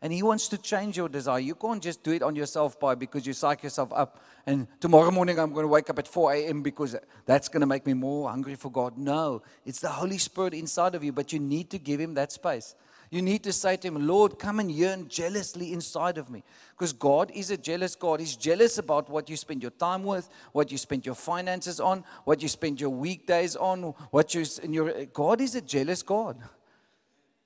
[0.00, 1.40] And He wants to change your desire.
[1.40, 5.10] You can't just do it on yourself by because you psych yourself up and tomorrow
[5.10, 6.62] morning I'm going to wake up at 4 a.m.
[6.62, 8.96] because that's going to make me more hungry for God.
[8.96, 12.32] No, it's the Holy Spirit inside of you, but you need to give Him that
[12.32, 12.74] space.
[13.10, 16.44] You need to say to him, Lord, come and yearn jealously inside of me.
[16.76, 18.20] Because God is a jealous God.
[18.20, 22.04] He's jealous about what you spend your time with, what you spend your finances on,
[22.24, 26.38] what you spend your weekdays on, what you in your God is a jealous God.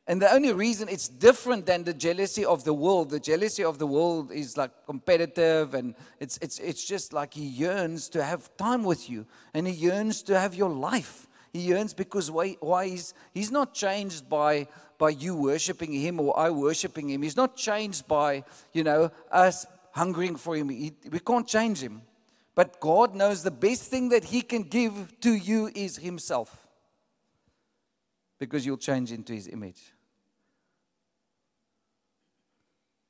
[0.09, 3.79] And the only reason it's different than the jealousy of the world, the jealousy of
[3.79, 8.55] the world is like competitive and it's, it's, it's just like he yearns to have
[8.57, 11.29] time with you and he yearns to have your life.
[11.53, 14.67] He yearns because why, why he's, he's not changed by,
[14.99, 17.23] by you worshiping him or I worshiping him.
[17.23, 20.69] He's not changed by, you know, us hungering for him.
[20.71, 22.03] He, we can't change him.
[22.55, 26.67] But God knows the best thing that he can give to you is himself.
[28.39, 29.92] Because you'll change into his image.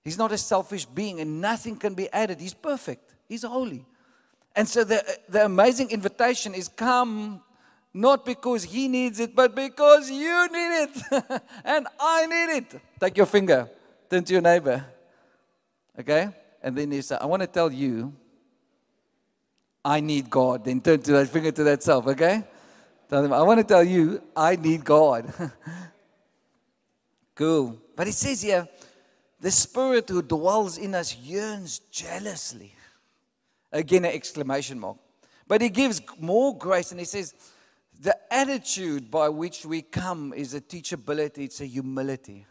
[0.04, 2.40] He's not a selfish being and nothing can be added.
[2.40, 3.14] He's perfect.
[3.28, 3.84] He's holy.
[4.54, 7.42] And so the, the amazing invitation is come
[7.94, 11.42] not because he needs it, but because you need it.
[11.64, 12.80] and I need it.
[12.98, 13.68] Take your finger,
[14.08, 14.84] turn to your neighbor.
[15.98, 16.28] Okay?
[16.62, 18.14] And then you say, I want to tell you,
[19.84, 20.64] I need God.
[20.64, 22.44] Then turn to that finger to that self, okay?
[23.08, 25.32] Tell them, I want to tell you, I need God.
[27.34, 27.78] cool.
[27.96, 28.68] But it says here,
[29.42, 32.74] the spirit who dwells in us yearns jealously.
[33.72, 34.98] Again, an exclamation mark.
[35.48, 37.34] But he gives more grace and he says,
[38.00, 42.46] the attitude by which we come is a teachability, it's a humility.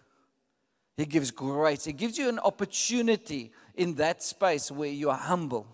[0.97, 5.65] He gives grace, He gives you an opportunity in that space where you are humble.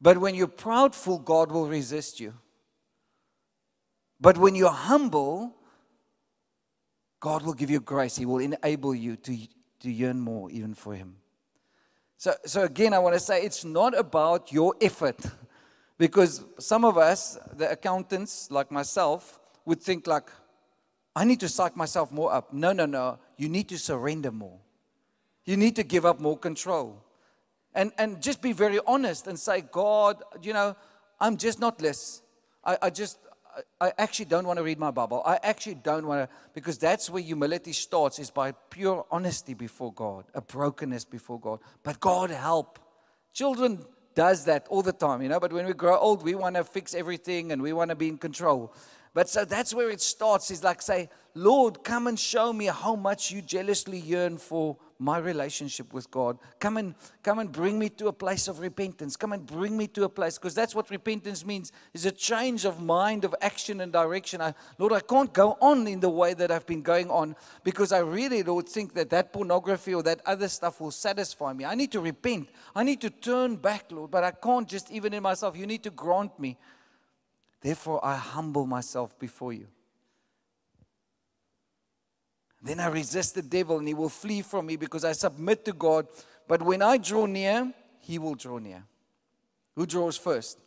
[0.00, 2.34] But when you're proudful, God will resist you.
[4.20, 5.54] But when you're humble,
[7.24, 8.16] God will give you grace.
[8.16, 9.38] He will enable you to,
[9.80, 11.16] to yearn more, even for Him.
[12.18, 15.20] So, so again, I want to say it's not about your effort.
[15.96, 20.28] Because some of us, the accountants like myself, would think like,
[21.14, 22.52] I need to psych myself more up.
[22.52, 23.20] No, no, no.
[23.38, 24.58] You need to surrender more.
[25.44, 27.00] You need to give up more control.
[27.74, 30.74] And, and just be very honest and say, God, you know,
[31.20, 32.22] I'm just not less.
[32.64, 33.18] I, I just,
[33.80, 35.22] I actually don't want to read my Bible.
[35.24, 39.92] I actually don't want to, because that's where humility starts, is by pure honesty before
[39.92, 41.60] God, a brokenness before God.
[41.82, 42.78] But God, help.
[43.32, 45.40] Children does that all the time, you know.
[45.40, 48.08] But when we grow old, we want to fix everything and we want to be
[48.08, 48.72] in control.
[49.14, 50.50] But so that's where it starts.
[50.50, 55.18] Is like say, Lord, come and show me how much you jealously yearn for my
[55.18, 56.38] relationship with God.
[56.58, 59.16] Come and come and bring me to a place of repentance.
[59.16, 62.64] Come and bring me to a place because that's what repentance means is a change
[62.64, 64.40] of mind, of action and direction.
[64.40, 67.92] I, Lord, I can't go on in the way that I've been going on because
[67.92, 71.64] I really, Lord, think that that pornography or that other stuff will satisfy me.
[71.64, 72.48] I need to repent.
[72.74, 75.56] I need to turn back, Lord, but I can't just even in myself.
[75.56, 76.56] You need to grant me.
[77.64, 79.68] Therefore, I humble myself before you.
[82.62, 85.72] Then I resist the devil and he will flee from me because I submit to
[85.72, 86.06] God.
[86.46, 88.84] But when I draw near, he will draw near.
[89.76, 90.58] Who draws first?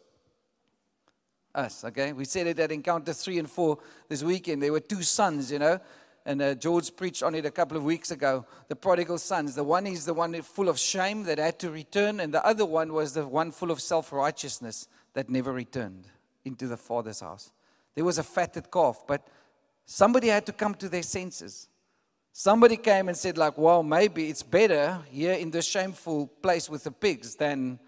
[1.54, 2.14] Us, okay?
[2.14, 3.78] We said it at Encounter 3 and 4
[4.10, 4.64] this weekend.
[4.64, 5.80] There were two sons, you know,
[6.26, 8.44] and uh, George preached on it a couple of weeks ago.
[8.70, 9.54] The prodigal sons.
[9.54, 12.66] The one is the one full of shame that had to return, and the other
[12.66, 16.08] one was the one full of self righteousness that never returned
[16.48, 17.52] into the father's house.
[17.96, 19.28] There was a fatted calf, but
[19.86, 21.68] somebody had to come to their senses.
[22.32, 26.84] Somebody came and said, like, well, maybe it's better here in this shameful place with
[26.84, 27.80] the pigs than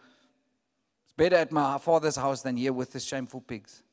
[1.03, 3.83] it's better at my father's house than here with the shameful pigs.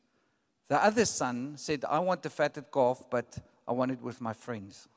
[0.69, 4.33] The other son said, I want the fatted calf, but I want it with my
[4.33, 4.89] friends.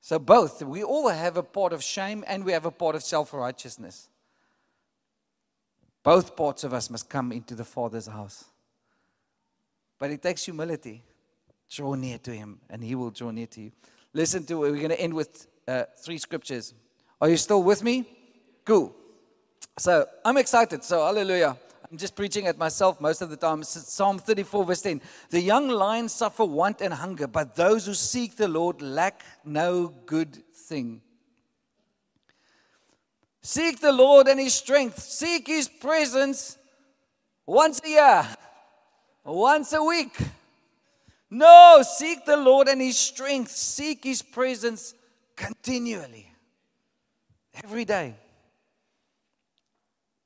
[0.00, 3.02] So, both, we all have a part of shame and we have a part of
[3.02, 4.08] self righteousness.
[6.02, 8.44] Both parts of us must come into the Father's house.
[9.98, 11.02] But it takes humility.
[11.70, 13.72] Draw near to him, and he will draw near to you.
[14.14, 14.70] Listen to it.
[14.70, 16.72] We're going to end with uh, three scriptures.
[17.20, 18.06] Are you still with me?
[18.64, 18.94] Cool.
[19.78, 20.82] So I'm excited.
[20.82, 21.56] So, hallelujah.
[21.90, 23.62] I'm just preaching at myself most of the time.
[23.62, 25.00] Psalm 34, verse 10.
[25.30, 29.88] The young lions suffer want and hunger, but those who seek the Lord lack no
[30.04, 31.00] good thing.
[33.48, 34.98] Seek the Lord and his strength.
[34.98, 36.58] Seek his presence
[37.46, 38.26] once a year,
[39.24, 40.16] once a week
[41.30, 43.50] no, seek the Lord and His strength.
[43.50, 44.94] Seek His presence
[45.36, 46.32] continually,
[47.62, 48.14] every day.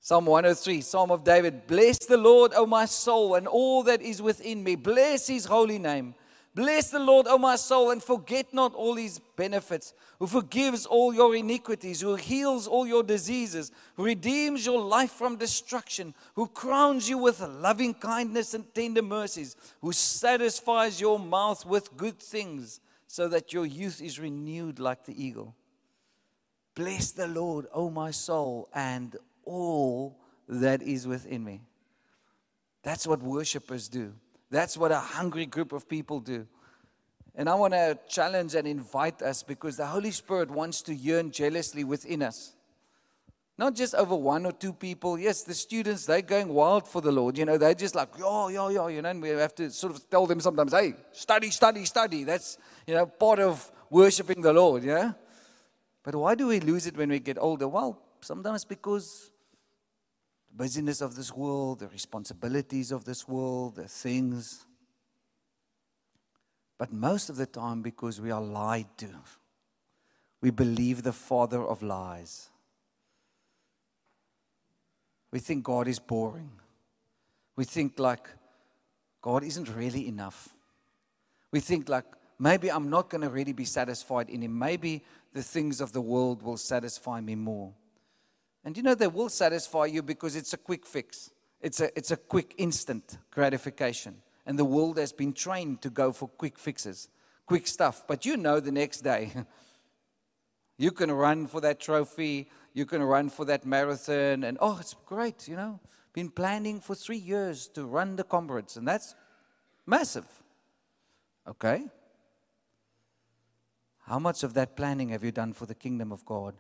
[0.01, 1.67] Psalm 103, Psalm of David.
[1.67, 4.75] Bless the Lord, O my soul, and all that is within me.
[4.75, 6.15] Bless his holy name.
[6.55, 11.15] Bless the Lord, O my soul, and forget not all his benefits, who forgives all
[11.15, 17.09] your iniquities, who heals all your diseases, who redeems your life from destruction, who crowns
[17.09, 23.29] you with loving kindness and tender mercies, who satisfies your mouth with good things, so
[23.29, 25.55] that your youth is renewed like the eagle.
[26.75, 31.63] Bless the Lord, O my soul, and all that is within me.
[32.83, 34.13] That's what worshipers do.
[34.53, 36.47] That's what a hungry group of people do.
[37.35, 41.31] And I want to challenge and invite us because the Holy Spirit wants to yearn
[41.31, 42.53] jealously within us.
[43.57, 45.19] Not just over one or two people.
[45.19, 47.39] Yes, the students, they're going wild for the Lord.
[47.39, 49.95] You know, they're just like, yo, yo, yo, you know, and we have to sort
[49.95, 52.25] of tell them sometimes, hey, study, study, study.
[52.25, 55.13] That's, you know, part of worshiping the Lord, yeah?
[56.03, 57.69] But why do we lose it when we get older?
[57.69, 59.31] Well, sometimes because
[60.57, 64.67] busyness of this world, the responsibilities of this world, the things.
[66.79, 69.09] But most of the time, because we are lied to,
[70.41, 72.51] we believe the father of lies.
[75.31, 76.51] We think God is boring.
[77.57, 78.29] We think like
[79.23, 80.49] God isn't really enough.
[81.53, 82.05] We think like
[82.39, 84.59] maybe I'm not going to really be satisfied in Him.
[84.59, 87.73] Maybe the things of the world will satisfy me more.
[88.65, 92.11] And you know, they will satisfy you because it's a quick fix, it's a, it's
[92.11, 94.17] a quick, instant gratification.
[94.47, 97.09] And the world has been trained to go for quick fixes,
[97.47, 98.05] quick stuff.
[98.07, 99.33] But you know, the next day,
[100.79, 104.95] you can run for that trophy, you can run for that marathon, and oh, it's
[105.07, 105.81] great, you know.
[106.13, 109.15] Been planning for three years to run the Comrades, and that's
[109.87, 110.27] massive.
[111.49, 111.87] Okay?
[114.07, 116.55] How much of that planning have you done for the kingdom of God?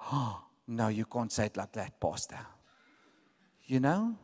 [0.12, 2.38] Oh, no, you can't say it like that, Pastor.
[3.64, 4.16] You know,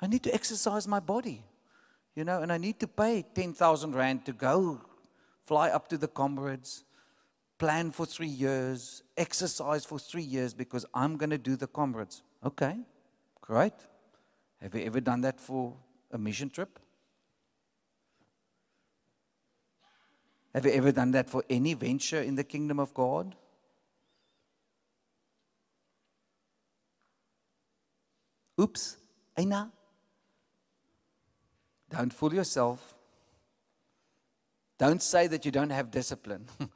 [0.00, 1.44] I need to exercise my body,
[2.14, 4.80] you know, and I need to pay 10,000 Rand to go
[5.44, 6.84] fly up to the comrades,
[7.58, 12.22] plan for three years, exercise for three years because I'm going to do the comrades.
[12.44, 12.78] Okay,
[13.40, 13.74] great.
[14.62, 15.74] Have you ever done that for
[16.10, 16.78] a mission trip?
[20.54, 23.36] Have you ever done that for any venture in the kingdom of God?
[28.60, 28.96] Oops,
[29.38, 29.72] Aina.
[31.88, 32.94] Don't fool yourself.
[34.78, 36.46] Don't say that you don't have discipline.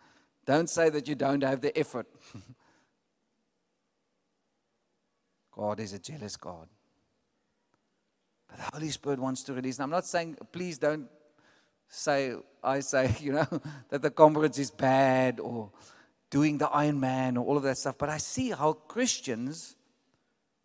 [0.46, 2.06] don't say that you don't have the effort.
[5.52, 6.68] God is a jealous God.
[8.48, 9.76] But the Holy Spirit wants to release.
[9.76, 11.08] And I'm not saying, please don't
[11.88, 13.46] say, I say, you know,
[13.90, 15.70] that the conference is bad or
[16.30, 17.96] doing the Iron Man or all of that stuff.
[17.98, 19.76] But I see how Christians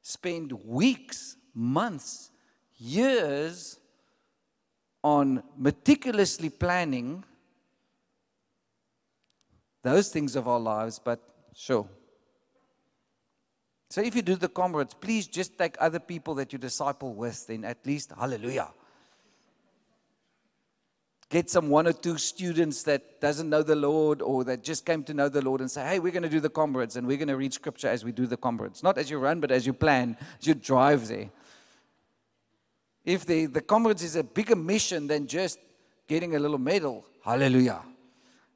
[0.09, 2.31] spend weeks, months,
[2.77, 3.77] years
[5.03, 7.23] on meticulously planning
[9.83, 11.19] those things of our lives, but
[11.53, 11.87] sure.
[13.91, 17.45] So if you do the comrades, please just take other people that you disciple with,
[17.45, 18.69] then at least, hallelujah
[21.29, 25.03] get some one or two students that doesn't know the Lord or that just came
[25.03, 27.17] to know the Lord and say, hey, we're going to do the comrades and we're
[27.17, 28.81] going to read scripture as we do the comrades.
[28.81, 31.29] Not as you run, but as you plan, as you drive there.
[33.05, 35.59] If the, the comrades is a bigger mission than just
[36.07, 37.81] getting a little medal, hallelujah.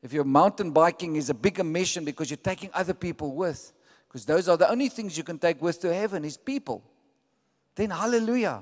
[0.01, 3.71] If your mountain biking is a bigger mission because you're taking other people with,
[4.07, 6.83] because those are the only things you can take with to heaven is people,
[7.75, 8.61] then hallelujah.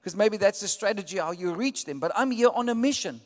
[0.00, 1.98] Because maybe that's the strategy how you reach them.
[1.98, 3.20] But I'm here on a mission.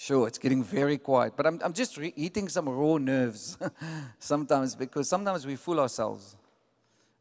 [0.00, 3.58] Sure, it's getting very quiet, but I'm, I'm just re- eating some raw nerves
[4.18, 6.38] sometimes because sometimes we fool ourselves.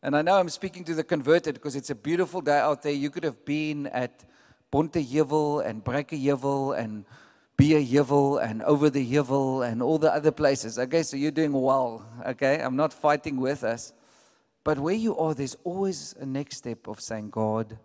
[0.02, 2.94] And I know I'm speaking to the converted because it's a beautiful day out there.
[2.94, 4.24] You could have been at
[4.72, 7.04] Ponte Pontejevel and Brekejevel and
[7.58, 10.80] Beerjevel and Over the Jevel and all the other places.
[10.80, 12.06] Okay, so you're doing well.
[12.28, 13.92] Okay, I'm not fighting with us.
[14.64, 17.78] But where you are, there's always a next step of saying, God,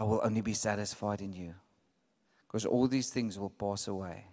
[0.00, 1.54] I will only be satisfied in you.
[2.54, 4.26] Because all these things will pass away.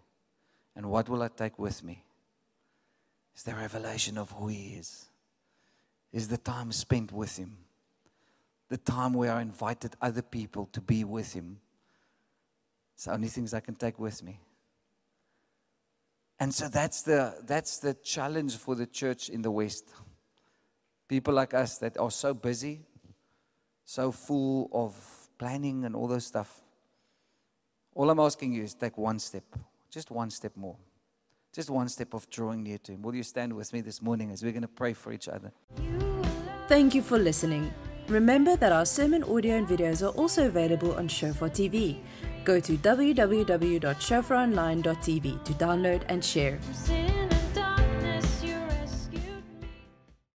[0.76, 2.04] And what will I take with me?
[3.36, 5.08] Is the revelation of who He is,
[6.14, 7.58] is the time spent with Him,
[8.70, 11.62] the time where I invited other people to be with Him.
[12.94, 14.40] It's the only things I can take with me.
[16.40, 19.90] And so that's the, that's the challenge for the church in the West.
[21.08, 22.82] People like us that are so busy,
[23.84, 24.94] so full of
[25.40, 26.61] planning and all those stuff.
[27.94, 29.44] All I'm asking you is take one step,
[29.90, 30.78] just one step more.
[31.54, 33.02] just one step of drawing near to Him.
[33.02, 35.52] Will you stand with me this morning as we're going to pray for each other?
[36.70, 37.74] Thank you for listening.
[38.08, 41.98] Remember that our sermon audio and videos are also available on Shofar TV.
[42.46, 46.58] Go to www.shofaronline.tv to download and share.